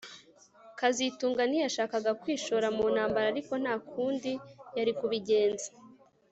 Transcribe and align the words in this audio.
kazitunga 0.79 1.41
ntiyashakaga 1.49 2.11
kwishora 2.21 2.67
mu 2.75 2.85
ntambara 2.93 3.25
ariko 3.33 3.53
nta 3.63 3.75
kundi 3.89 4.31
yari 4.77 4.91
kubigenza 4.99 5.67